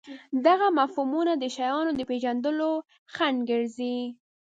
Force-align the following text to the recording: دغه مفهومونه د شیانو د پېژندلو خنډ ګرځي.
دغه 0.45 0.67
مفهومونه 0.79 1.33
د 1.37 1.43
شیانو 1.55 1.91
د 1.95 2.01
پېژندلو 2.09 2.71
خنډ 3.13 3.37
ګرځي. 3.49 3.97